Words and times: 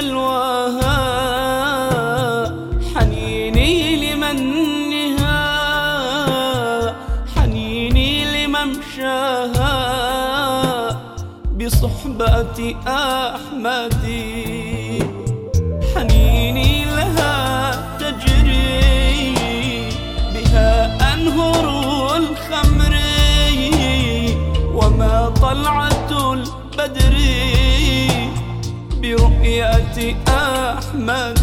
سلواها 0.00 1.00
حنيني 2.94 3.72
لمنها 4.02 5.40
حنيني 7.36 8.10
لممشاها 8.46 9.76
بصحبة 11.58 12.76
أحمدي. 12.86 14.69
أحمد. 30.28 31.39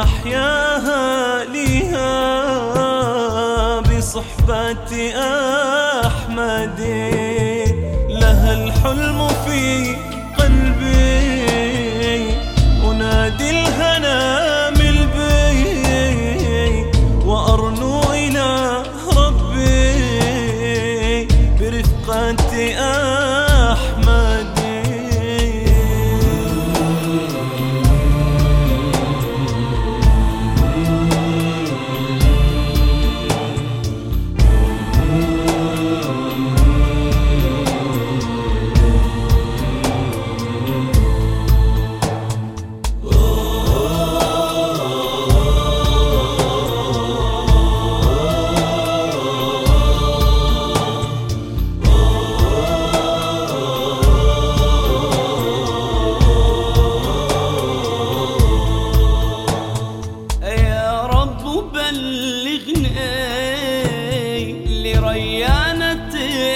لمحياها 0.00 1.44
ليها 1.44 2.10
بصحبة 3.80 4.92
أحمد. 6.06 6.80
لها 8.08 8.52
الحلم 8.52 9.28
في 9.28 9.96
قلبي. 10.38 11.50
أنادي 12.90 13.50
الهنا 13.50 14.70
من 14.70 14.96
بي 15.16 15.60
وأرنو 17.26 18.12
إلى 18.12 18.82
ربي. 19.16 20.00
برفقة 21.60 22.52
أحمد 22.78 23.39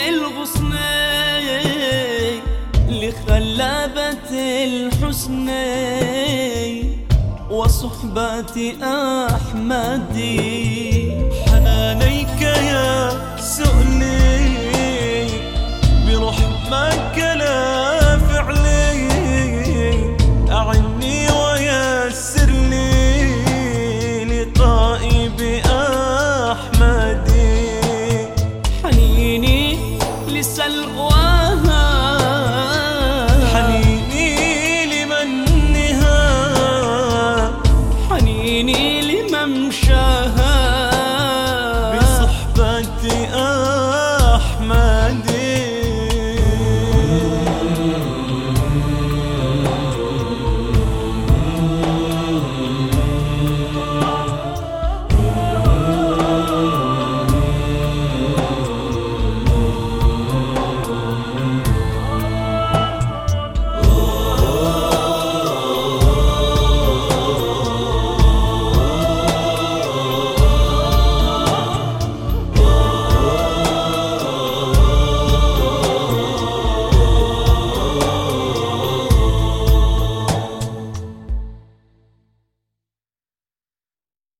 الغصن 0.08 0.72
لخلابة 2.88 4.30
الحسن 4.64 5.48
وصحبة 7.50 8.56
أحمد. 9.34 10.16
حنانيك 11.50 12.40
يا 12.42 13.10
سؤلي 13.38 15.28
برحمك 16.06 17.16